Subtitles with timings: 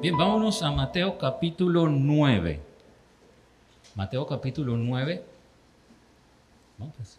[0.00, 2.60] Bien, vámonos a Mateo capítulo 9.
[3.94, 5.24] Mateo capítulo 9.
[6.78, 6.94] Vamos.
[6.96, 7.18] pues.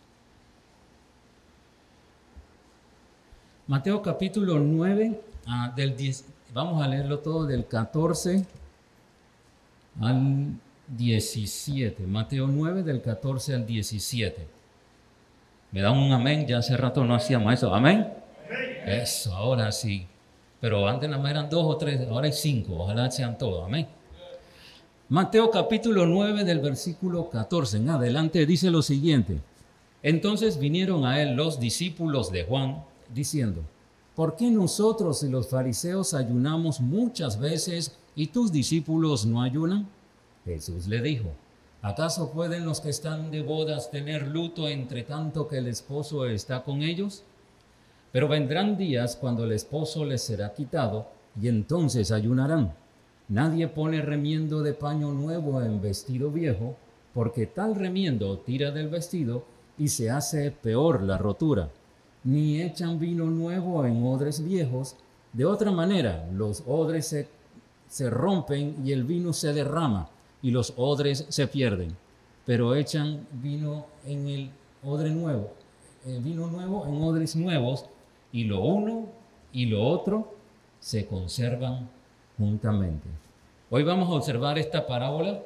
[3.66, 8.46] Mateo capítulo 9, ah, del 10, vamos a leerlo todo del 14
[10.00, 10.54] al
[10.88, 12.06] 17.
[12.06, 14.48] Mateo 9 del 14 al 17.
[15.72, 17.74] Me da un amén, ya hace rato no hacíamos eso.
[17.74, 18.08] Amén.
[18.86, 20.08] Eso, ahora sí.
[20.60, 22.76] Pero antes nada más eran dos o tres, ahora hay cinco.
[22.78, 23.66] Ojalá sean todos.
[23.66, 23.88] Amén.
[25.10, 29.40] Mateo capítulo 9 del versículo 14 en adelante dice lo siguiente.
[30.04, 33.62] Entonces vinieron a él los discípulos de Juan diciendo,
[34.16, 39.88] ¿por qué nosotros y los fariseos ayunamos muchas veces y tus discípulos no ayunan?
[40.44, 41.30] Jesús le dijo,
[41.82, 46.64] ¿acaso pueden los que están de bodas tener luto entre tanto que el esposo está
[46.64, 47.24] con ellos?
[48.12, 51.08] Pero vendrán días cuando el esposo les será quitado
[51.40, 52.74] y entonces ayunarán.
[53.30, 56.78] Nadie pone remiendo de paño nuevo en vestido viejo,
[57.14, 59.44] porque tal remiendo tira del vestido
[59.78, 61.70] y se hace peor la rotura.
[62.24, 64.96] Ni echan vino nuevo en odres viejos.
[65.34, 67.28] De otra manera, los odres se,
[67.90, 70.10] se rompen y el vino se derrama
[70.42, 71.96] y los odres se pierden.
[72.46, 74.50] Pero echan vino en el
[74.84, 75.52] odre nuevo,
[76.06, 77.86] eh, vino nuevo en odres nuevos
[78.32, 79.06] y lo uno
[79.54, 80.36] y lo otro
[80.80, 81.90] se conservan
[82.38, 83.08] juntamente.
[83.70, 85.42] Hoy vamos a observar esta parábola,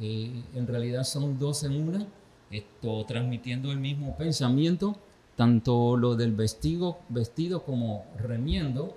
[0.00, 2.06] eh, en realidad son dos en una,
[2.50, 4.96] esto transmitiendo el mismo pensamiento,
[5.36, 8.94] tanto lo del vestido, vestido como remiendo,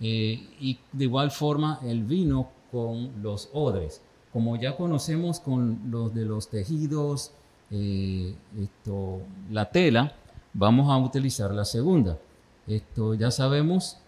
[0.00, 4.02] eh, y de igual forma el vino con los odres.
[4.32, 7.32] Como ya conocemos con los de los tejidos,
[7.70, 9.20] eh, esto,
[9.50, 10.12] la tela,
[10.52, 12.18] vamos a utilizar la segunda.
[12.66, 13.98] Esto ya sabemos,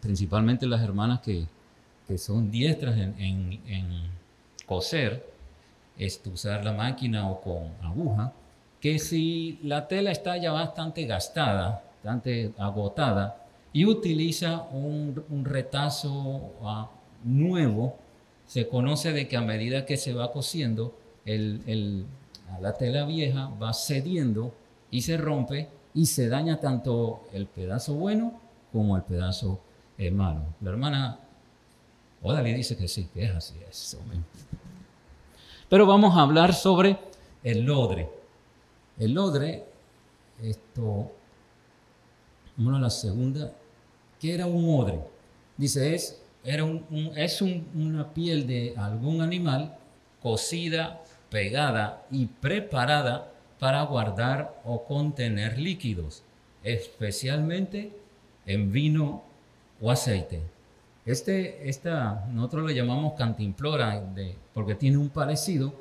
[0.00, 1.46] principalmente las hermanas que,
[2.06, 3.86] que son diestras en, en, en
[4.66, 5.26] coser,
[5.96, 8.32] esto, usar la máquina o con aguja,
[8.80, 13.40] que si la tela está ya bastante gastada, bastante agotada,
[13.72, 16.86] y utiliza un, un retazo uh,
[17.24, 17.96] nuevo,
[18.46, 22.06] se conoce de que a medida que se va cosiendo, el, el,
[22.60, 24.54] la tela vieja va cediendo
[24.90, 28.34] y se rompe y se daña tanto el pedazo bueno
[28.72, 29.60] como el pedazo
[29.96, 30.42] eh, malo.
[30.60, 31.20] La hermana
[32.22, 33.54] Odali dice que sí, que es así.
[33.70, 33.98] Eso.
[35.68, 36.98] Pero vamos a hablar sobre
[37.44, 38.10] el lodre.
[38.98, 39.64] El lodre,
[40.42, 41.12] esto,
[42.56, 43.52] bueno, la segunda,
[44.20, 45.00] ¿qué era un odre?
[45.56, 46.84] Dice, es, era un,
[47.16, 49.76] es un, una piel de algún animal
[50.20, 53.33] cocida, pegada y preparada
[53.64, 56.22] para guardar o contener líquidos,
[56.62, 57.96] especialmente
[58.44, 59.22] en vino
[59.80, 60.42] o aceite.
[61.06, 64.04] Este, esta, nosotros lo llamamos cantimplora
[64.52, 65.72] porque tiene un parecido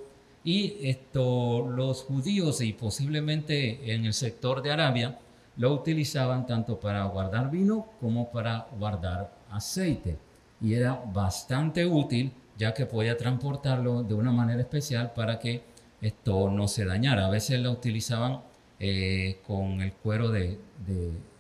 [0.46, 5.20] y esto, los judíos y posiblemente en el sector de Arabia
[5.58, 10.16] lo utilizaban tanto para guardar vino como para guardar aceite
[10.62, 15.73] y era bastante útil ya que podía transportarlo de una manera especial para que
[16.04, 17.26] esto no se dañara.
[17.26, 18.42] A veces lo utilizaban
[18.80, 20.60] eh, con el cuero de,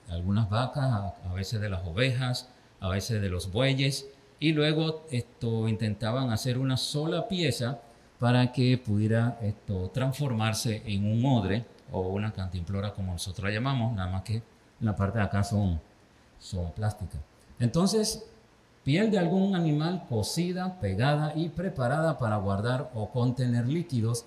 [0.10, 4.08] algunas vacas, a, veces de las ovejas, a veces de los bueyes,
[4.40, 7.82] y luego esto intentaban hacer una sola pieza
[8.20, 13.94] para que pudiera esto transformarse en un odre o una cantimplora como nosotros la llamamos,
[13.94, 14.42] nada más que
[14.80, 15.82] la parte de acá son,
[16.40, 17.20] son plásticas.
[17.60, 18.26] Entonces,
[18.84, 24.26] piel de algún animal cocida, pegada y preparada para guardar o contener líquidos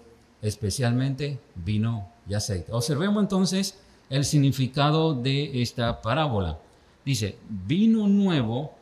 [0.49, 2.73] especialmente vino y aceite.
[2.73, 3.81] Observemos entonces
[4.11, 6.59] el significado de esta parábola.
[7.05, 8.73] Dice, vino nuevo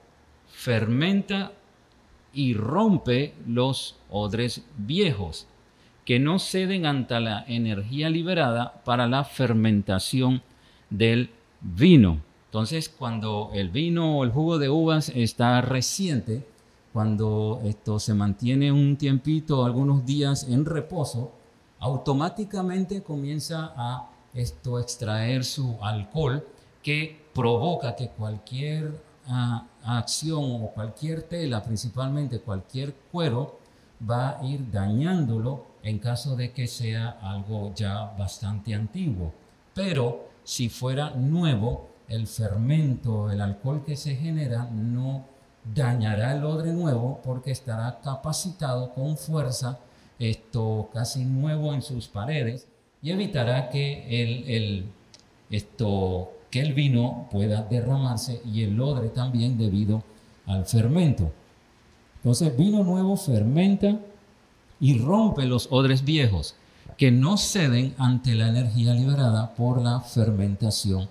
[0.48, 1.52] fermenta
[2.32, 5.47] y rompe los odres viejos,
[6.04, 10.42] que no ceden ante la energía liberada para la fermentación
[10.91, 12.20] del vino.
[12.46, 16.46] Entonces, cuando el vino o el jugo de uvas está reciente,
[16.93, 21.32] cuando esto se mantiene un tiempito, algunos días en reposo,
[21.84, 26.42] automáticamente comienza a esto extraer su alcohol
[26.82, 28.86] que provoca que cualquier
[29.28, 33.58] uh, acción o cualquier tela, principalmente cualquier cuero,
[34.10, 39.34] va a ir dañándolo en caso de que sea algo ya bastante antiguo.
[39.75, 45.26] Pero si fuera nuevo, el fermento, el alcohol que se genera no
[45.75, 49.81] dañará el odre nuevo porque estará capacitado con fuerza
[50.19, 52.66] esto casi nuevo en sus paredes
[53.02, 54.84] y evitará que el, el,
[55.50, 60.02] esto, que el vino pueda derramarse y el odre también debido
[60.46, 61.32] al fermento.
[62.16, 63.99] Entonces, vino nuevo fermenta
[64.81, 66.55] y rompe los odres viejos
[66.96, 71.08] que no ceden ante la energía liberada por la fermentación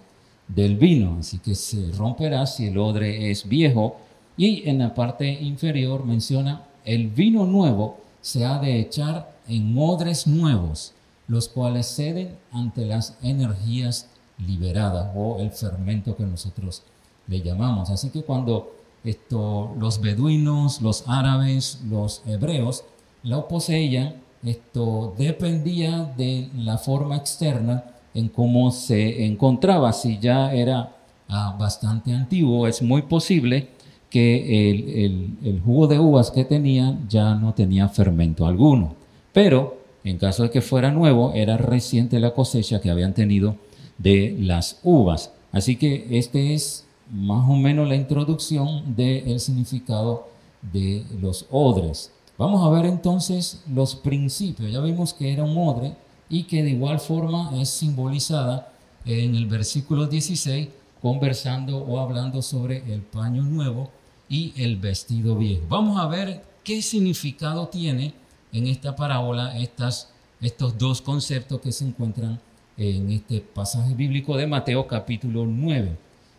[0.47, 1.17] del vino.
[1.19, 3.97] Así que se romperá si el odre es viejo.
[4.35, 10.25] Y en la parte inferior menciona, el vino nuevo se ha de echar en odres
[10.25, 10.93] nuevos,
[11.27, 16.83] los cuales ceden ante las energías liberadas o el fermento que nosotros
[17.27, 17.89] le llamamos.
[17.89, 18.71] Así que cuando
[19.03, 22.85] esto, los beduinos, los árabes, los hebreos
[23.23, 27.83] lo poseían, esto dependía de la forma externa
[28.13, 29.91] en cómo se encontraba.
[29.91, 30.95] Si ya era
[31.27, 33.69] ah, bastante antiguo, es muy posible
[34.13, 38.93] que el, el, jugo de uvas que tenían ya no tenía fermento alguno.
[39.33, 43.55] Pero en caso de que fuera nuevo, era reciente la cosecha que habían tenido
[43.97, 45.31] de las uvas.
[45.51, 50.27] Así que este es más o menos la introducción del significado
[50.71, 52.11] de los odres.
[52.37, 54.71] Vamos a ver entonces los principios.
[54.71, 55.95] Ya vimos que era un odre
[56.29, 58.71] y que de igual forma es simbolizada
[59.05, 60.67] en el versículo 16,
[61.01, 63.89] conversando o hablando sobre el paño nuevo
[64.33, 65.61] y el vestido viejo.
[65.69, 68.15] Vamos a ver qué significado tiene
[68.51, 70.09] en esta parábola estas,
[70.41, 72.39] estos dos conceptos que se encuentran
[72.75, 75.95] en este pasaje bíblico de Mateo capítulo 9.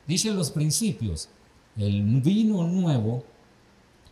[0.08, 1.28] Dice los principios,
[1.76, 3.22] el vino nuevo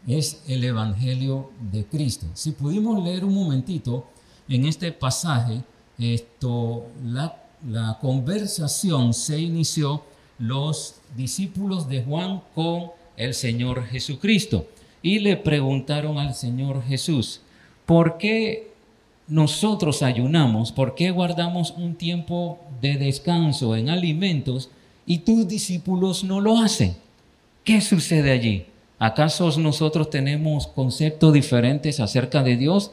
[0.06, 2.28] es el Evangelio de Cristo.
[2.34, 4.06] Si pudimos leer un momentito
[4.48, 5.60] en este pasaje,
[5.98, 7.36] esto, la,
[7.68, 10.04] la conversación se inició
[10.38, 14.66] los discípulos de Juan con el Señor Jesucristo
[15.02, 17.40] y le preguntaron al Señor Jesús,
[17.86, 18.70] ¿por qué
[19.28, 20.72] nosotros ayunamos?
[20.72, 24.70] ¿Por qué guardamos un tiempo de descanso en alimentos?
[25.06, 26.94] y tus discípulos no lo hacen.
[27.64, 28.66] ¿Qué sucede allí?
[28.98, 32.92] ¿Acaso nosotros tenemos conceptos diferentes acerca de Dios?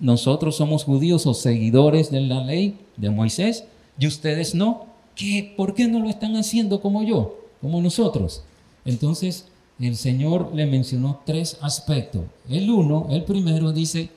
[0.00, 3.64] ¿Nosotros somos judíos o seguidores de la ley de Moisés
[3.98, 4.86] y ustedes no?
[5.14, 5.54] ¿Qué?
[5.56, 8.42] ¿Por qué no lo están haciendo como yo, como nosotros?
[8.86, 9.48] Entonces
[9.78, 12.22] el Señor le mencionó tres aspectos.
[12.48, 14.08] El uno, el primero dice,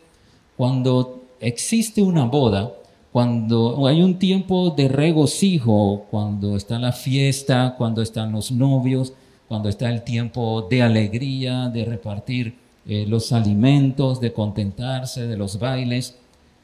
[0.56, 2.72] cuando existe una boda,
[3.12, 9.14] cuando hay un tiempo de regocijo, cuando está la fiesta, cuando están los novios,
[9.48, 12.56] cuando está el tiempo de alegría, de repartir
[12.88, 16.16] eh, los alimentos, de contentarse, de los bailes.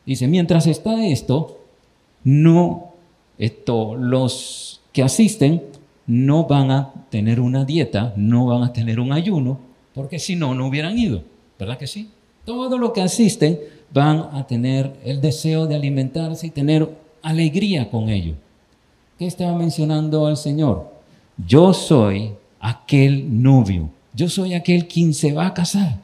[0.05, 1.57] Dice, mientras está esto,
[2.23, 2.93] no,
[3.37, 5.63] esto, los que asisten
[6.07, 9.59] no van a tener una dieta, no van a tener un ayuno,
[9.93, 11.23] porque si no, no hubieran ido,
[11.57, 12.09] ¿verdad que sí?
[12.43, 13.59] Todo lo que asisten
[13.93, 16.89] van a tener el deseo de alimentarse y tener
[17.21, 18.35] alegría con ello.
[19.17, 20.91] ¿Qué estaba mencionando el Señor?
[21.47, 25.99] Yo soy aquel novio, yo soy aquel quien se va a casar.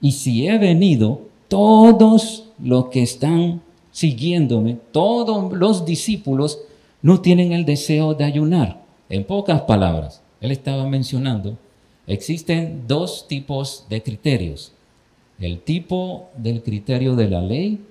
[0.00, 3.60] Y si he venido, todos los que están
[3.90, 6.58] siguiéndome, todos los discípulos,
[7.02, 8.81] no tienen el deseo de ayunar.
[9.12, 11.58] En pocas palabras, él estaba mencionando,
[12.06, 14.72] existen dos tipos de criterios
[15.38, 17.84] el tipo del criterio de la ley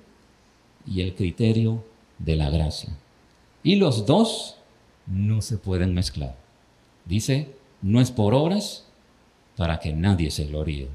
[0.88, 1.84] y el criterio
[2.18, 2.98] de la gracia.
[3.62, 4.58] Y los dos
[5.06, 6.36] no se pueden mezclar.
[7.06, 8.88] Dice, no es por obras
[9.58, 10.88] para que nadie se gloríe.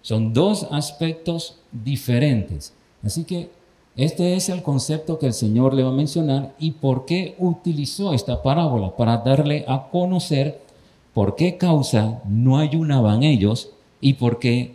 [0.00, 2.72] Son dos aspectos diferentes.
[3.02, 3.50] Así que
[3.96, 8.12] este es el concepto que el Señor le va a mencionar y por qué utilizó
[8.12, 10.60] esta parábola, para darle a conocer
[11.14, 13.70] por qué causa no ayunaban ellos
[14.02, 14.74] y por qué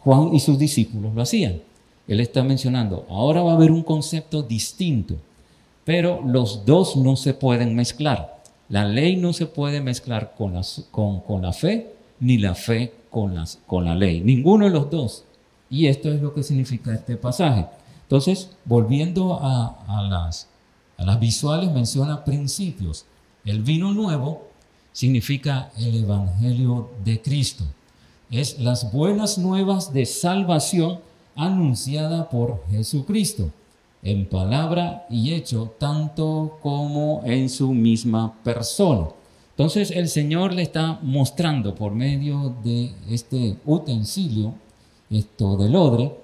[0.00, 1.60] Juan y sus discípulos lo hacían.
[2.08, 5.14] Él está mencionando, ahora va a haber un concepto distinto,
[5.84, 8.42] pero los dos no se pueden mezclar.
[8.68, 13.60] La ley no se puede mezclar con, con, la fe, ni la fe con, las,
[13.66, 14.20] con la ley.
[14.20, 15.24] Ninguno de los dos.
[15.70, 17.66] Y esto es lo que significa este pasaje.
[18.12, 20.46] Entonces, volviendo a, las,
[20.98, 23.06] las visuales, menciona principios.
[23.42, 24.48] El vino nuevo
[24.92, 27.64] significa el Evangelio de Cristo
[28.30, 30.98] es las buenas nuevas de salvación
[31.36, 33.48] anunciada por Jesucristo,
[34.02, 39.08] en palabra y hecho, tanto como en su misma persona.
[39.52, 44.52] Entonces el Señor le está mostrando por medio de este utensilio,
[45.08, 46.21] esto del odre,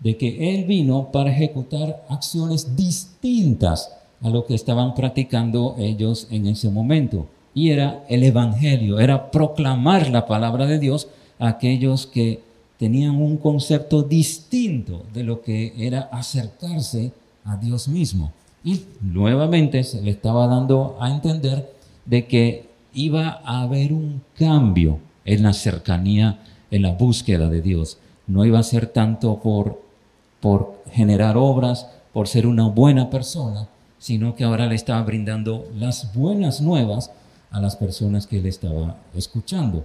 [0.00, 6.46] de que Él vino para ejecutar acciones distintas a lo que estaban practicando ellos en
[6.46, 7.26] ese momento.
[7.54, 12.42] Y era el Evangelio, era proclamar la palabra de Dios aquellos que
[12.78, 17.12] tenían un concepto distinto de lo que era acercarse
[17.44, 18.32] a Dios mismo.
[18.64, 21.72] Y nuevamente se le estaba dando a entender
[22.04, 27.98] de que iba a haber un cambio en la cercanía en la búsqueda de Dios.
[28.26, 29.82] No iba a ser tanto por,
[30.46, 33.66] por generar obras, por ser una buena persona,
[33.98, 37.10] sino que ahora le estaba brindando las buenas nuevas
[37.50, 39.84] a las personas que él estaba escuchando.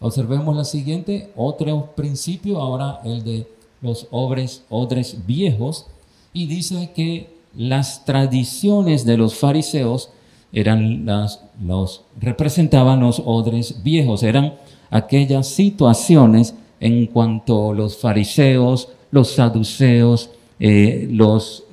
[0.00, 3.48] Observemos la siguiente, otro principio, ahora el de
[3.80, 5.86] los odres, odres viejos,
[6.34, 10.10] y dice que las tradiciones de los fariseos
[10.52, 14.56] eran las, los, representaban los odres viejos, eran
[14.90, 21.64] aquellas situaciones en cuanto los fariseos, los saduceos, eh, los,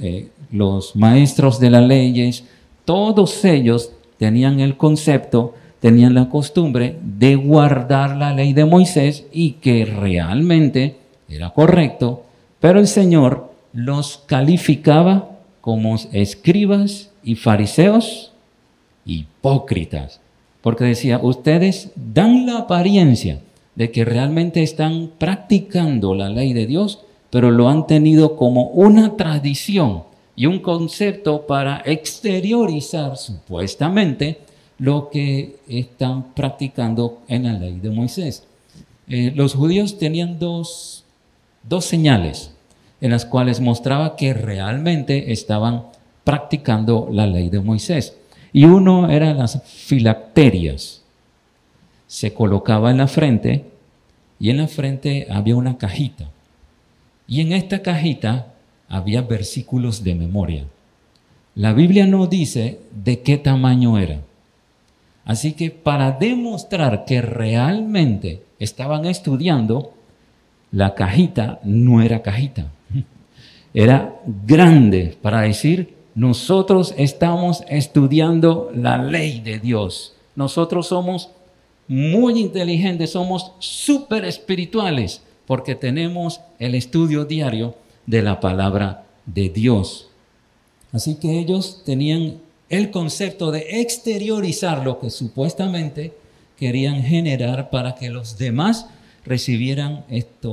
[0.00, 2.44] eh, los maestros de las leyes,
[2.86, 9.52] todos ellos tenían el concepto, tenían la costumbre de guardar la ley de Moisés y
[9.52, 10.96] que realmente
[11.28, 12.24] era correcto,
[12.60, 18.32] pero el Señor los calificaba como escribas y fariseos
[19.04, 20.20] hipócritas,
[20.62, 23.40] porque decía, ustedes dan la apariencia
[23.76, 29.16] de que realmente están practicando la ley de Dios, pero lo han tenido como una
[29.16, 30.02] tradición
[30.34, 34.38] y un concepto para exteriorizar supuestamente
[34.78, 38.44] lo que están practicando en la ley de Moisés.
[39.08, 41.04] Eh, los judíos tenían dos,
[41.62, 42.50] dos señales
[43.00, 45.84] en las cuales mostraba que realmente estaban
[46.24, 48.16] practicando la ley de Moisés.
[48.52, 51.02] Y uno era las filacterias.
[52.06, 53.64] Se colocaba en la frente
[54.38, 56.30] y en la frente había una cajita.
[57.26, 58.54] Y en esta cajita
[58.88, 60.64] había versículos de memoria.
[61.54, 64.20] La Biblia no dice de qué tamaño era.
[65.24, 69.92] Así que para demostrar que realmente estaban estudiando,
[70.70, 72.66] la cajita no era cajita.
[73.74, 74.14] Era
[74.46, 80.14] grande para decir, nosotros estamos estudiando la ley de Dios.
[80.34, 81.30] Nosotros somos
[81.88, 87.74] muy inteligentes, somos súper espirituales, porque tenemos el estudio diario
[88.06, 90.08] de la palabra de Dios.
[90.92, 92.38] Así que ellos tenían
[92.68, 96.16] el concepto de exteriorizar lo que supuestamente
[96.56, 98.86] querían generar para que los demás
[99.24, 100.52] recibieran esto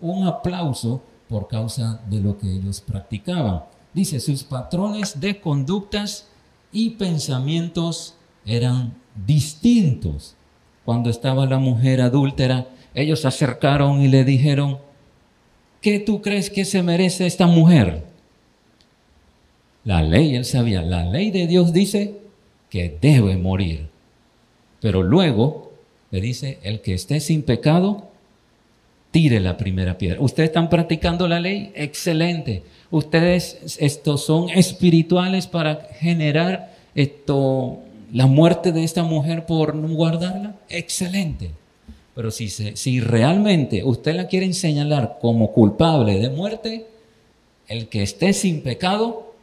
[0.00, 3.64] un aplauso por causa de lo que ellos practicaban.
[3.92, 6.26] Dice, sus patrones de conductas
[6.72, 8.14] y pensamientos
[8.46, 8.94] eran
[9.26, 10.34] distintos.
[10.88, 14.78] Cuando estaba la mujer adúltera, ellos se acercaron y le dijeron,
[15.82, 18.04] ¿qué tú crees que se merece esta mujer?
[19.84, 22.14] La ley, él sabía, la ley de Dios dice
[22.70, 23.88] que debe morir.
[24.80, 25.72] Pero luego
[26.10, 28.08] le dice, el que esté sin pecado,
[29.10, 30.22] tire la primera piedra.
[30.22, 31.70] ¿Ustedes están practicando la ley?
[31.74, 32.62] Excelente.
[32.90, 37.78] Ustedes estos son espirituales para generar esto,
[38.12, 40.56] la muerte de esta mujer por no guardarla.
[40.68, 41.52] Excelente.
[42.14, 46.86] Pero si, realmente usted la quiere señalar como culpable de muerte,
[47.68, 49.34] el que esté sin pecado,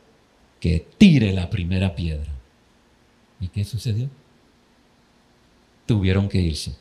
[0.59, 2.33] que tire la primera piedra.
[3.39, 4.09] ¿Y qué sucedió?
[5.85, 6.75] Tuvieron que irse.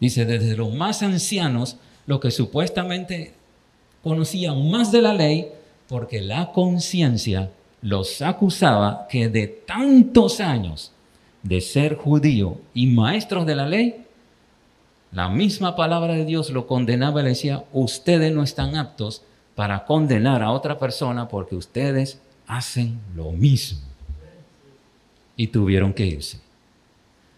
[0.00, 3.34] Dice, desde los más ancianos, los que supuestamente
[4.02, 5.48] conocían más de la ley,
[5.88, 7.50] porque la conciencia
[7.82, 10.92] los acusaba que de tantos años
[11.48, 14.04] de ser judío y maestros de la ley,
[15.12, 19.22] la misma palabra de Dios lo condenaba y le decía, ustedes no están aptos
[19.54, 23.80] para condenar a otra persona porque ustedes hacen lo mismo.
[25.36, 26.40] Y tuvieron que irse.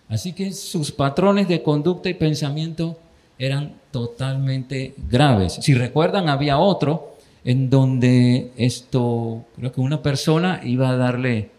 [0.08, 2.98] Así que sus patrones de conducta y pensamiento
[3.38, 5.58] eran totalmente graves.
[5.60, 11.50] Si recuerdan, había otro en donde esto, creo que una persona iba a darle,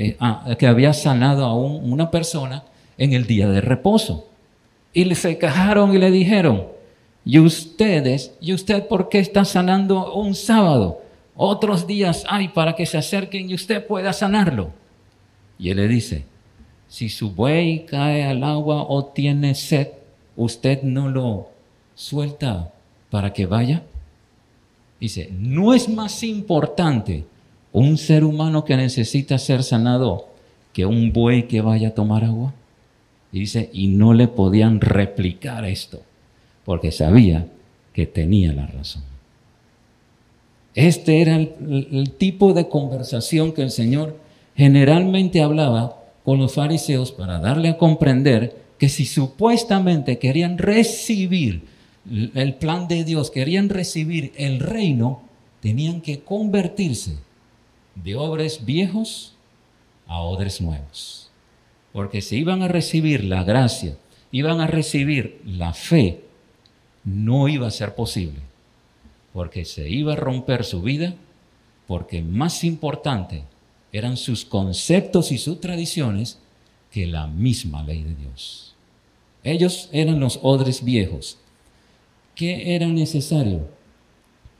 [0.00, 2.64] eh, ah, que había sanado a una persona
[2.96, 4.30] en el día de reposo.
[4.94, 6.68] Y se quejaron y le dijeron,
[7.22, 11.02] ¿y ustedes, y usted por qué está sanando un sábado?
[11.36, 14.70] Otros días hay para que se acerquen y usted pueda sanarlo.
[15.58, 16.24] Y él le dice,
[16.88, 19.88] si su buey cae al agua o tiene sed,
[20.34, 21.50] ¿usted no lo
[21.94, 22.72] suelta
[23.10, 23.82] para que vaya?
[24.98, 27.26] Dice, no es más importante
[27.72, 30.28] un ser humano que necesita ser sanado
[30.72, 32.54] que un buey que vaya a tomar agua.
[33.32, 36.02] Y dice, y no le podían replicar esto,
[36.64, 37.46] porque sabía
[37.92, 39.02] que tenía la razón.
[40.74, 44.16] Este era el, el, tipo de conversación que el Señor
[44.56, 51.64] generalmente hablaba con los fariseos para darle a comprender que si supuestamente querían recibir
[52.34, 55.22] el plan de Dios, querían recibir el reino,
[55.60, 57.16] tenían que convertirse
[57.94, 59.34] de obres viejos
[60.06, 61.30] a odres nuevos.
[61.92, 63.96] Porque si iban a recibir la gracia,
[64.30, 66.22] iban a recibir la fe
[67.04, 68.40] no iba a ser posible,
[69.32, 71.14] porque se iba a romper su vida,
[71.86, 73.44] porque más importante
[73.92, 76.38] eran sus conceptos y sus tradiciones
[76.90, 78.74] que la misma ley de Dios.
[79.42, 81.38] Ellos eran los odres viejos.
[82.34, 83.68] ¿Qué era necesario?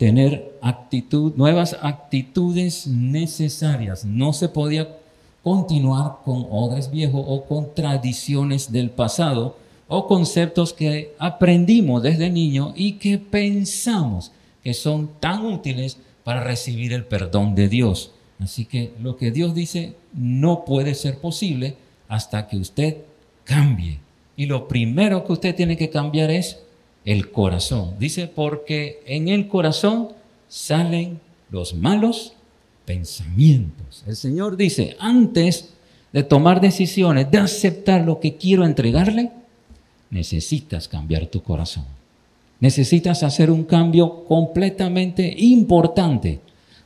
[0.01, 4.07] Tener actitud, nuevas actitudes necesarias.
[4.07, 4.97] No se podía
[5.43, 12.73] continuar con odres viejos o con tradiciones del pasado o conceptos que aprendimos desde niño
[12.75, 14.33] y que pensamos
[14.65, 18.13] que son tan útiles para recibir el perdón de Dios.
[18.39, 21.77] Así que lo que Dios dice no puede ser posible
[22.09, 22.97] hasta que usted
[23.45, 23.99] cambie.
[24.35, 26.57] Y lo primero que usted tiene que cambiar es
[27.05, 27.95] el corazón.
[27.99, 30.09] Dice, porque en el corazón
[30.49, 32.33] salen los malos
[32.85, 34.05] pensamientos.
[34.07, 35.71] El Señor dice, antes
[36.13, 39.31] de tomar decisiones, de aceptar lo que quiero entregarle,
[40.11, 41.85] necesitas cambiar tu corazón.
[42.59, 46.41] Necesitas hacer un cambio completamente importante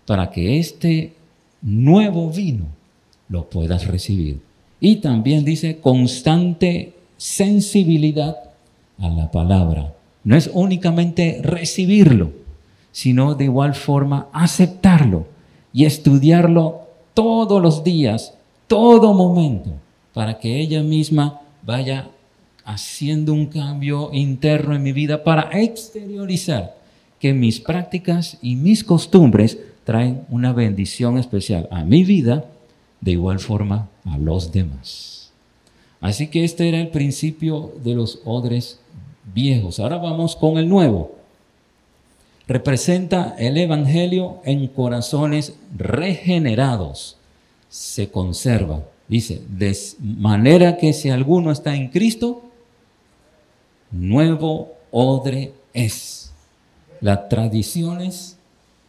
[0.06, 1.14] para que este
[1.62, 2.66] nuevo vino
[3.28, 4.40] lo puedas recibir.
[4.78, 8.36] Y también dice constante sensibilidad
[8.98, 9.94] a la palabra.
[10.24, 12.32] No es únicamente recibirlo,
[12.92, 15.26] sino de igual forma aceptarlo
[15.72, 18.34] y estudiarlo todos los días,
[18.66, 19.70] todo momento,
[20.12, 22.08] para que ella misma vaya
[22.64, 26.76] haciendo un cambio interno en mi vida para exteriorizar
[27.20, 32.46] que mis prácticas y mis costumbres traen una bendición especial a mi vida,
[33.00, 35.30] de igual forma a los demás.
[36.00, 38.78] Así que este era el principio de los odres
[39.32, 39.80] viejos.
[39.80, 41.12] Ahora vamos con el nuevo.
[42.46, 47.16] Representa el Evangelio en corazones regenerados.
[47.68, 48.82] Se conserva.
[49.08, 52.42] Dice, de manera que si alguno está en Cristo,
[53.90, 56.32] nuevo odre es.
[57.00, 58.38] Las tradiciones,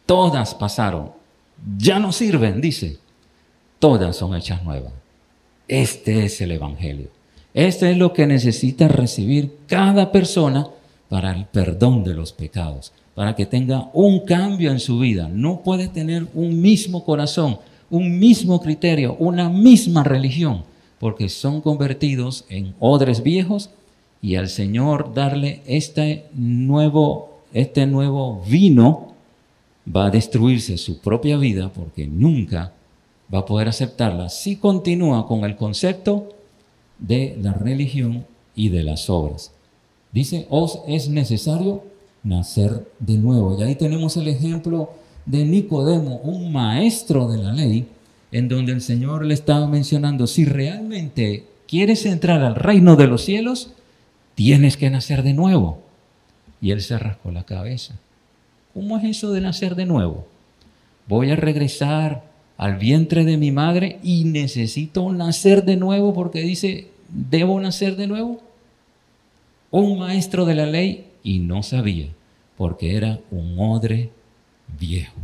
[0.04, 1.12] todas pasaron.
[1.78, 2.98] Ya no sirven, dice.
[3.78, 4.92] Todas son hechas nuevas.
[5.68, 7.15] Este es el Evangelio.
[7.56, 10.68] Este es lo que necesita recibir cada persona
[11.08, 15.30] para el perdón de los pecados, para que tenga un cambio en su vida.
[15.32, 17.56] No puede tener un mismo corazón,
[17.88, 20.64] un mismo criterio, una misma religión,
[21.00, 23.70] porque son convertidos en odres viejos
[24.20, 29.14] y al Señor darle este nuevo, este nuevo vino,
[29.88, 32.74] va a destruirse su propia vida porque nunca
[33.32, 36.35] va a poder aceptarla si continúa con el concepto
[36.98, 39.52] de la religión y de las obras.
[40.12, 41.84] Dice, os es necesario
[42.22, 43.58] nacer de nuevo.
[43.58, 44.90] Y ahí tenemos el ejemplo
[45.24, 47.88] de Nicodemo, un maestro de la ley,
[48.32, 53.24] en donde el Señor le estaba mencionando, si realmente quieres entrar al reino de los
[53.24, 53.72] cielos,
[54.34, 55.78] tienes que nacer de nuevo.
[56.60, 57.94] Y él se rascó la cabeza.
[58.74, 60.26] ¿Cómo es eso de nacer de nuevo?
[61.08, 62.24] Voy a regresar
[62.56, 68.06] al vientre de mi madre y necesito nacer de nuevo porque dice, ¿debo nacer de
[68.06, 68.42] nuevo?
[69.70, 72.08] Un maestro de la ley y no sabía
[72.56, 74.10] porque era un odre
[74.78, 75.16] viejo.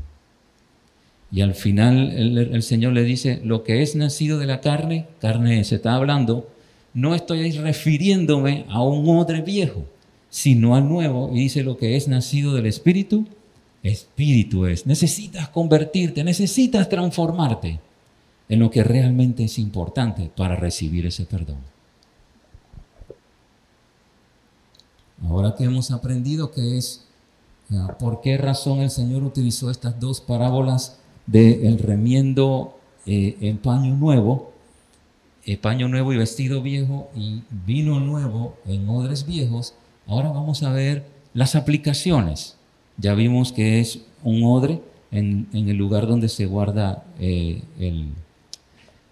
[1.30, 5.64] Y al final el, Señor le dice, lo que es nacido de la carne, carne
[5.64, 6.46] se está hablando,
[6.92, 9.86] no estoy refiriéndome a un odre viejo,
[10.28, 13.26] sino al nuevo, y dice lo que es nacido del Espíritu,
[13.82, 14.86] espíritu es.
[14.86, 17.80] Necesitas convertirte, necesitas transformarte
[18.48, 21.58] en lo que realmente es importante para recibir ese perdón.
[25.28, 27.06] Ahora que hemos aprendido que es
[27.98, 33.94] por qué razón el Señor utilizó estas dos parábolas del el remiendo eh, en paño
[33.94, 34.52] nuevo,
[35.44, 39.74] eh, paño nuevo y vestido viejo y vino nuevo en odres viejos,
[40.06, 42.56] ahora vamos a ver las aplicaciones
[42.96, 47.62] ya vimos que es un odre en, el lugar donde se guarda eh,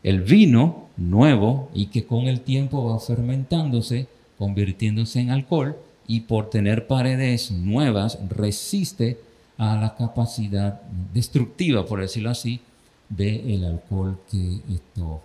[0.03, 4.07] el, vino nuevo y que con el tiempo va fermentándose,
[4.39, 9.21] convirtiéndose en alcohol y por tener paredes nuevas resiste
[9.59, 10.81] a la capacidad
[11.13, 12.61] destructiva, por decirlo así,
[13.09, 15.21] del alcohol que, esto,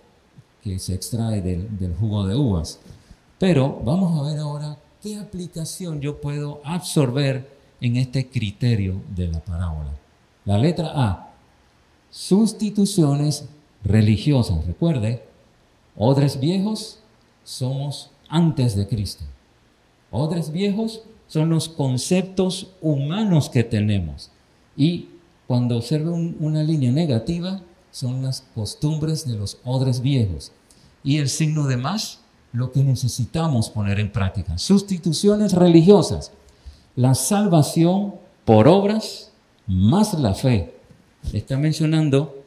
[0.62, 2.78] que se extrae del, del, jugo de uvas.
[3.38, 7.55] Pero vamos a ver ahora qué aplicación yo puedo absorber
[7.86, 9.92] en este criterio de la parábola.
[10.44, 11.34] La letra A,
[12.10, 13.48] sustituciones
[13.84, 14.66] religiosas.
[14.66, 15.24] Recuerde,
[15.96, 17.00] odres viejos
[17.44, 19.24] somos antes de Cristo.
[20.10, 24.30] Odres viejos son los conceptos humanos que tenemos.
[24.76, 25.08] Y
[25.46, 30.52] cuando observe una línea negativa, son las costumbres de los odres viejos.
[31.02, 32.20] Y el signo de más,
[32.52, 34.58] lo que necesitamos poner en práctica.
[34.58, 36.32] Sustituciones religiosas
[36.96, 39.30] la salvación por obras
[39.66, 40.74] más la fe.
[41.32, 42.42] Está mencionando,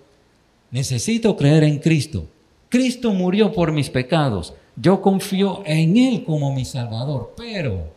[0.72, 2.26] necesito creer en Cristo.
[2.70, 4.54] Cristo murió por mis pecados.
[4.76, 7.92] Yo confío en Él como mi Salvador, pero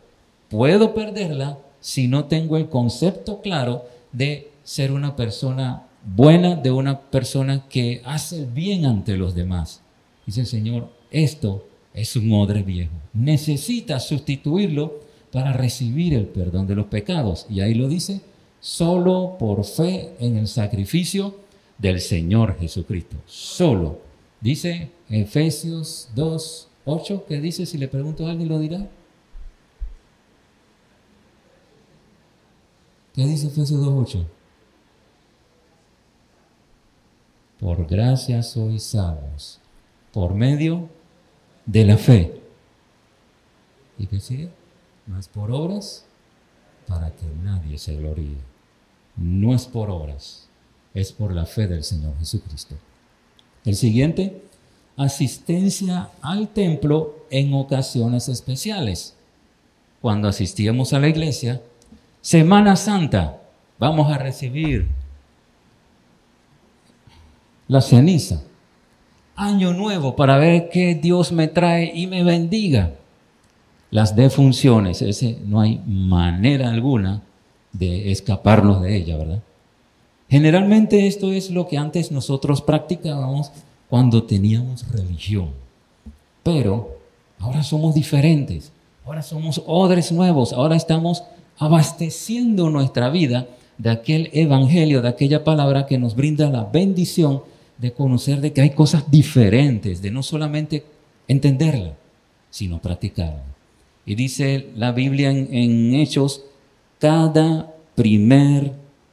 [0.48, 7.00] puedo perderla si no tengo el concepto claro de ser una persona buena, de una
[7.00, 9.80] persona que hace bien ante los demás.
[10.26, 12.92] Dice el Señor, esto es un odre viejo.
[13.12, 15.00] Necesita sustituirlo
[15.32, 17.46] para recibir el perdón de los pecados.
[17.48, 18.20] Y ahí lo dice,
[18.60, 21.36] solo por fe en el sacrificio
[21.78, 23.16] del Señor Jesucristo.
[23.26, 24.00] Solo.
[24.40, 27.64] Dice Efesios 2, 8, ¿qué dice?
[27.64, 28.88] Si le pregunto a alguien, lo dirá.
[33.14, 34.26] ¿Qué dice Efesios 2, 8?
[37.58, 39.60] Por gracia sois salvos,
[40.12, 40.88] por medio
[41.64, 42.40] de la fe.
[43.98, 44.61] ¿Y qué sigue?
[45.06, 46.04] No es por obras
[46.86, 48.36] para que nadie se gloríe.
[49.16, 50.48] No es por obras,
[50.94, 52.76] es por la fe del Señor Jesucristo.
[53.64, 54.42] El siguiente,
[54.96, 59.14] asistencia al templo en ocasiones especiales.
[60.00, 61.60] Cuando asistíamos a la iglesia,
[62.20, 63.40] Semana Santa,
[63.78, 64.88] vamos a recibir
[67.68, 68.42] la ceniza.
[69.34, 72.94] Año nuevo para ver qué Dios me trae y me bendiga.
[73.92, 77.22] Las defunciones, ese no hay manera alguna
[77.74, 79.42] de escaparnos de ella, ¿verdad?
[80.30, 83.52] Generalmente esto es lo que antes nosotros practicábamos
[83.90, 85.50] cuando teníamos religión.
[86.42, 86.96] Pero
[87.38, 88.72] ahora somos diferentes.
[89.04, 90.54] Ahora somos odres nuevos.
[90.54, 91.24] Ahora estamos
[91.58, 97.42] abasteciendo nuestra vida de aquel evangelio, de aquella palabra que nos brinda la bendición
[97.76, 100.82] de conocer de que hay cosas diferentes, de no solamente
[101.28, 101.92] entenderla,
[102.48, 103.52] sino practicarla.
[104.04, 106.44] Y dice la Biblia en, Hechos,
[106.98, 108.72] cada primer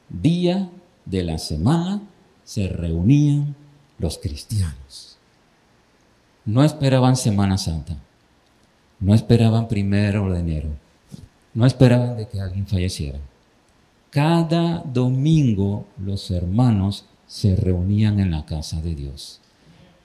[0.10, 0.70] día
[1.06, 2.02] de la semana
[2.44, 3.56] se reunían
[4.00, 5.18] los cristianos.
[6.46, 7.98] No esperaban Semana Santa,
[9.00, 10.70] no esperaban primero de enero,
[11.54, 13.20] no esperaban de que alguien falleciera.
[14.10, 19.40] Cada domingo los hermanos se reunían en la casa de Dios.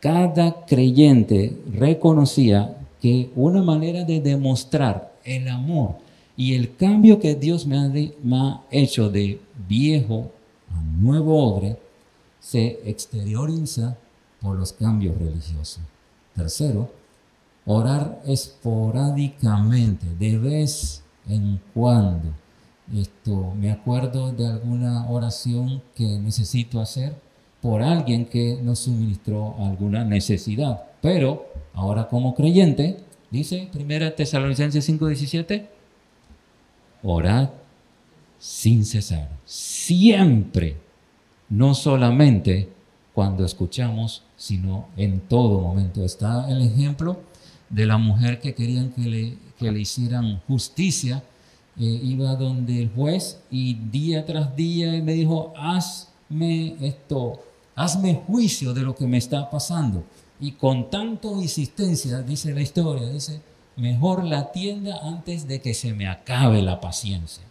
[0.01, 5.97] Cada creyente reconocía que una manera de demostrar el amor
[6.38, 10.31] y el cambio que Dios me ha, hecho de viejo
[10.75, 11.77] a nuevo odre
[12.40, 13.99] se exterioriza
[14.40, 15.81] por los cambios religiosos.
[16.35, 16.90] Tercero,
[17.67, 22.31] orar esporádicamente, de vez en cuando
[22.90, 27.14] esto, me acuerdo de alguna oración que necesito hacer
[27.61, 30.85] por alguien que nos suministró alguna necesidad.
[31.03, 32.99] Pero ahora como creyente,
[33.31, 35.67] dice 1 Tesalonicenses 5:17,
[37.03, 37.51] orad
[38.39, 40.77] sin cesar, siempre,
[41.49, 42.69] no solamente
[43.13, 46.05] cuando escuchamos, sino en todo momento.
[46.05, 47.21] Está el ejemplo
[47.71, 51.23] de la mujer que querían que le, que le hicieran justicia
[51.77, 57.41] eh, iba donde el juez y día tras día me dijo, hazme esto,
[57.75, 60.05] hazme juicio de lo que me está pasando.
[60.40, 63.40] Y con tanto insistencia, dice la historia, dice,
[63.77, 67.44] mejor la tienda antes de que se me acabe la paciencia.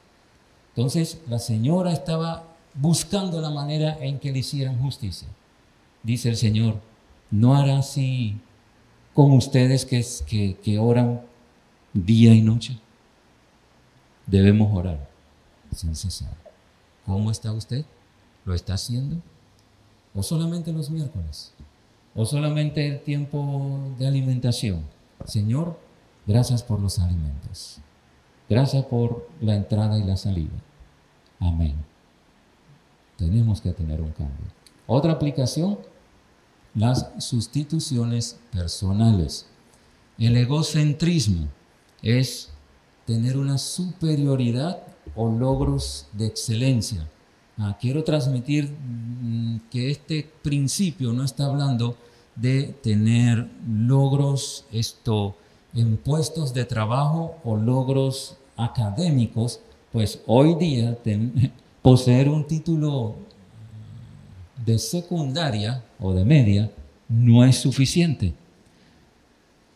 [0.75, 2.43] Entonces la señora estaba
[2.73, 5.27] buscando la manera en que le hicieran justicia.
[6.01, 6.81] Dice el Señor,
[7.31, 8.37] no hará así
[9.13, 11.21] con ustedes que, que, que oran
[11.93, 12.77] día y noche
[14.25, 15.09] debemos orar
[15.73, 16.35] sin cesar.
[17.05, 17.85] ¿Cómo está usted?
[18.45, 19.17] ¿Lo está haciendo?
[20.13, 21.52] ¿O solamente los miércoles?
[22.15, 24.83] ¿O solamente el tiempo de alimentación?
[25.25, 25.79] Señor,
[26.27, 27.79] gracias por los alimentos.
[28.49, 30.53] Gracias por la entrada y la salida.
[31.39, 31.75] Amén.
[33.17, 34.45] Tenemos que tener un cambio.
[34.85, 35.79] Otra aplicación,
[36.75, 39.47] las sustituciones personales.
[40.17, 41.47] El egocentrismo
[42.01, 42.51] es
[43.05, 44.83] tener una superioridad
[45.15, 47.09] o logros de excelencia.
[47.57, 51.95] Ah, quiero transmitir mm, que este principio no está hablando
[52.35, 55.35] de tener logros esto,
[55.75, 59.59] en puestos de trabajo o logros académicos,
[59.91, 60.97] pues hoy día
[61.81, 63.15] poseer un título
[64.65, 66.71] de secundaria o de media
[67.07, 68.33] no es suficiente.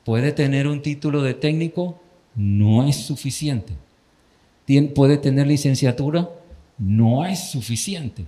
[0.03, 1.99] Puede tener un título de técnico,
[2.35, 3.73] no es suficiente.
[4.95, 6.29] puede tener licenciatura,
[6.77, 8.25] no es suficiente.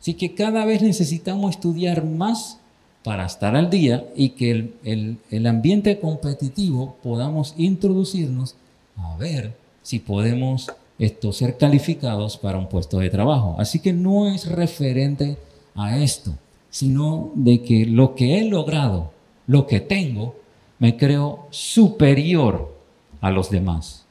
[0.00, 2.58] Así que cada vez necesitamos estudiar más
[3.02, 8.56] para estar al día y que el, ambiente competitivo podamos introducirnos
[8.96, 13.56] a ver si podemos esto, ser calificados para un puesto de trabajo.
[13.58, 15.38] Así que no es referente
[15.74, 16.34] a esto,
[16.68, 19.12] sino de que lo que he logrado,
[19.46, 20.36] lo que tengo,
[20.78, 22.74] me creo superior
[23.20, 24.04] a los demás.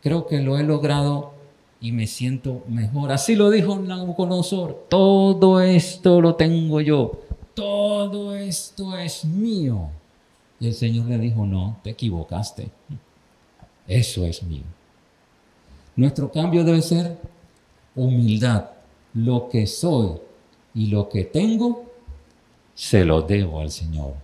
[0.00, 1.32] Creo que lo he logrado
[1.80, 3.12] y me siento mejor.
[3.12, 4.86] Así lo dijo Nabucodonosor.
[4.88, 7.12] Todo esto lo tengo yo.
[7.54, 9.90] Todo esto es mío.
[10.60, 12.70] Y el Señor le dijo, no, te equivocaste.
[13.86, 14.64] Eso es mío.
[15.94, 17.16] Nuestro cambio debe ser
[17.94, 18.70] humildad.
[19.14, 20.18] Lo que soy
[20.74, 21.84] y lo que tengo,
[22.74, 24.14] se lo debo al Señor.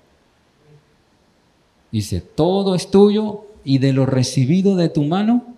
[1.91, 5.55] Dice, todo es tuyo y de lo recibido de tu mano,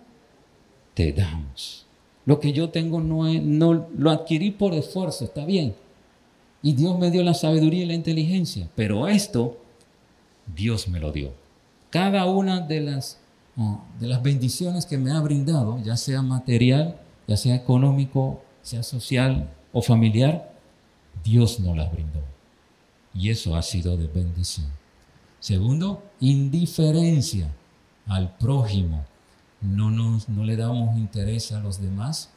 [0.93, 1.86] te damos.
[2.27, 5.73] Lo que yo tengo no, no lo adquirí por esfuerzo, está bien.
[6.61, 9.57] Y Dios me dio la sabiduría y la inteligencia, pero esto
[10.53, 11.31] Dios me lo dio.
[11.89, 13.19] Cada una de las,
[13.55, 13.79] ah,
[14.21, 20.53] bendiciones que me ha brindado, ya sea material, ya sea económico, sea social o familiar,
[21.23, 22.19] Dios nos las brindó.
[23.13, 24.67] Y eso ha sido de bendición.
[25.39, 27.47] Segundo, indiferencia
[28.05, 29.05] al prójimo
[29.61, 32.29] no, nos, no le damos interés a los demás,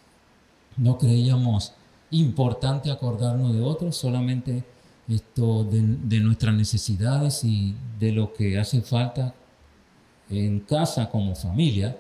[0.77, 1.75] no creíamos
[2.11, 4.65] importante acordarnos de otros, solamente
[5.09, 9.35] esto de, nuestras necesidades y de lo que hace falta
[10.29, 11.97] en casa como familia.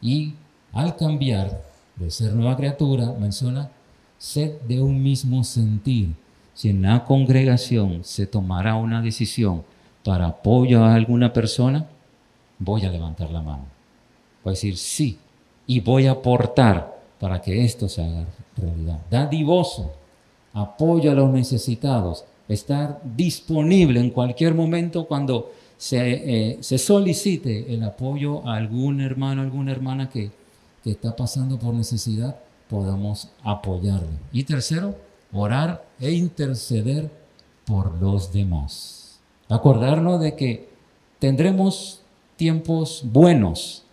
[0.00, 0.34] Y
[0.72, 1.62] al cambiar
[1.96, 3.70] de ser nueva criatura, menciona
[4.18, 6.14] ser de un mismo sentir.
[6.54, 9.64] Si en la congregación se tomará una decisión
[10.04, 11.88] para apoyo a alguna persona,
[12.58, 13.73] voy a levantar la mano
[14.44, 15.18] Voy a decir sí
[15.66, 18.26] y voy a aportar para que esto se haga
[18.56, 19.00] realidad.
[19.10, 19.92] Dadivoso,
[20.52, 27.82] apoyo a los necesitados, estar disponible en cualquier momento cuando se, eh, se solicite el
[27.82, 30.30] apoyo a algún hermano, alguna hermana que,
[30.82, 32.36] que está pasando por necesidad,
[32.68, 34.18] podamos apoyarle.
[34.32, 34.94] Y tercero,
[35.32, 37.10] orar e interceder
[37.64, 39.20] por los demás.
[39.48, 40.68] Acordarnos de que
[41.18, 42.02] tendremos
[42.36, 43.83] tiempos buenos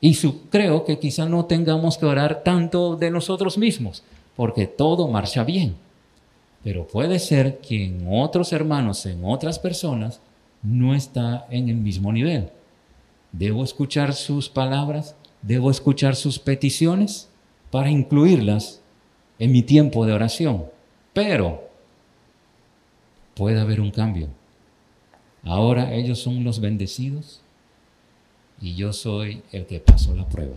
[0.00, 0.16] y
[0.50, 4.02] creo que quizá no tengamos que orar tanto de nosotros mismos,
[4.34, 5.76] porque todo marcha bien.
[6.64, 10.20] Pero puede ser que en otros hermanos, en otras personas,
[10.62, 12.50] no está en el mismo nivel.
[13.32, 17.28] Debo escuchar sus palabras, debo escuchar sus peticiones
[17.70, 18.80] para incluirlas
[19.38, 20.64] en mi tiempo de oración.
[21.12, 21.68] Pero
[23.34, 24.28] puede haber un cambio.
[25.44, 27.40] Ahora ellos son los bendecidos
[28.60, 30.56] y yo soy el que pasó la prueba.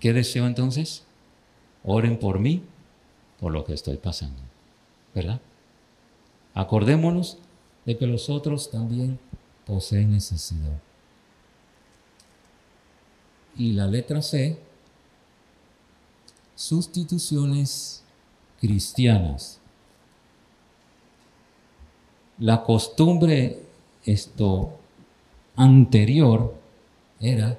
[0.00, 1.04] ¿Qué deseo entonces?
[1.84, 2.62] Oren por mí,
[3.40, 4.40] por lo que estoy pasando.
[5.14, 5.40] ¿Verdad?
[6.54, 7.38] Acordémonos
[7.84, 9.18] de que los otros también
[9.64, 10.80] poseen necesidad.
[13.56, 14.58] Y la letra C,
[16.54, 18.02] sustituciones
[18.60, 19.60] cristianas.
[22.38, 23.62] La costumbre
[24.04, 24.72] esto
[25.56, 26.54] anterior
[27.20, 27.58] era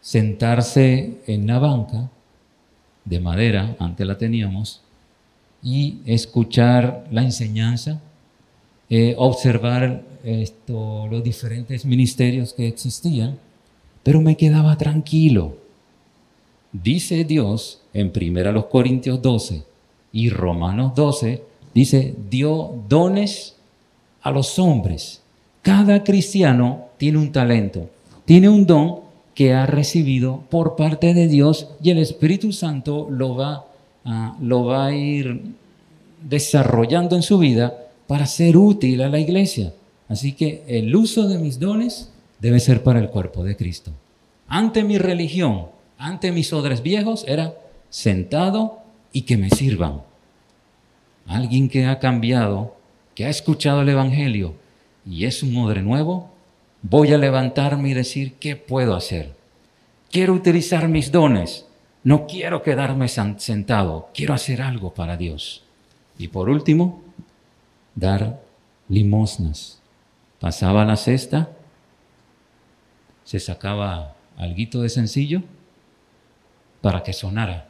[0.00, 2.10] sentarse en la banca
[3.04, 4.82] de madera, antes la teníamos,
[5.62, 8.00] y escuchar la enseñanza,
[8.90, 10.04] eh, observar
[11.10, 13.38] los diferentes ministerios que existían,
[14.02, 15.56] pero me quedaba tranquilo.
[16.72, 19.62] Dice Dios en 1 Corintios 12
[20.12, 21.42] y Romanos 12,
[21.74, 23.56] dice, dio dones
[24.22, 25.22] a los hombres.
[25.62, 27.90] Cada cristiano tiene un talento
[28.28, 29.00] tiene un don
[29.34, 33.64] que ha recibido por parte de Dios y el Espíritu Santo lo va
[34.04, 35.54] a, lo va a ir
[36.22, 39.72] desarrollando en su vida para ser útil a la iglesia.
[40.10, 43.92] Así que el uso de mis dones debe ser para el cuerpo de Cristo.
[44.46, 47.54] Ante mi religión, ante mis odres viejos, era
[47.88, 50.02] sentado y que me sirvan.
[51.26, 52.76] Alguien que ha cambiado,
[53.14, 54.52] que ha escuchado el Evangelio
[55.06, 56.28] y es un odre nuevo,
[56.82, 59.34] voy a levantarme y decir, ¿qué puedo hacer?
[60.10, 61.66] Quiero utilizar mis dones.
[62.04, 64.08] No quiero quedarme sentado.
[64.14, 65.64] Quiero hacer algo para Dios.
[66.16, 67.02] Y por último,
[67.94, 68.40] dar
[68.88, 69.80] limosnas.
[70.40, 71.50] Pasaba la cesta,
[73.24, 75.42] se sacaba algo de sencillo
[76.80, 77.68] para que sonara.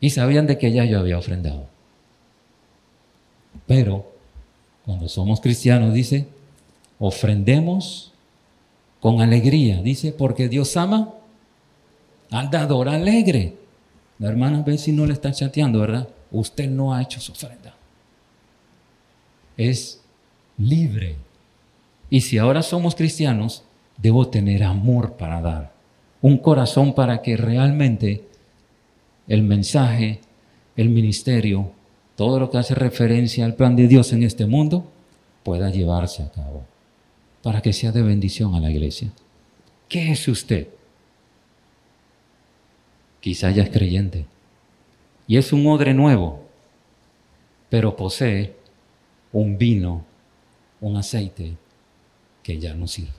[0.00, 1.68] Y sabían de que ya yo había ofrendado.
[3.66, 4.12] Pero
[4.84, 6.28] cuando somos cristianos, dice,
[7.06, 8.12] ofrendemos
[9.00, 9.82] con alegría.
[9.82, 11.10] Dice, porque Dios ama
[12.30, 13.56] al dador alegre.
[14.18, 16.08] La hermana ve si no le está chateando, ¿verdad?
[16.30, 17.74] Usted no ha hecho su ofrenda.
[19.56, 20.00] Es
[20.56, 21.16] libre.
[22.08, 23.64] Y si ahora somos cristianos,
[23.98, 25.74] debo tener amor para dar.
[26.22, 28.24] un corazón para que realmente
[29.28, 30.20] el mensaje,
[30.74, 31.70] el ministerio,
[32.16, 34.86] todo lo que hace referencia al plan de Dios en este mundo
[35.42, 36.64] pueda llevarse a cabo,
[37.44, 39.12] para que sea de bendición a la iglesia.
[39.86, 40.66] ¿Qué es usted?
[43.20, 44.24] Quizá ya es creyente
[45.26, 46.42] y es un odre nuevo,
[47.68, 48.56] pero posee
[49.30, 50.06] un vino,
[50.80, 51.58] un aceite
[52.42, 53.12] que ya no sirve.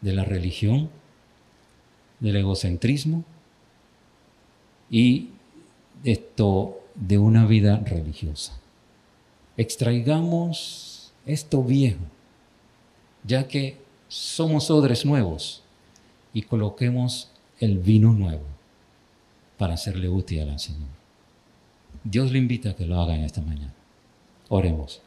[0.00, 0.88] De la religión,
[2.20, 3.22] del egocentrismo
[4.90, 5.28] y
[6.04, 8.58] esto de una vida religiosa.
[9.58, 10.87] Extraigamos
[11.28, 12.00] esto viejo,
[13.22, 15.62] ya que somos odres nuevos,
[16.32, 18.44] y coloquemos el vino nuevo
[19.56, 20.88] para hacerle útil al Señor.
[22.04, 23.74] Dios le invita a que lo haga en esta mañana.
[24.48, 25.02] Oremos.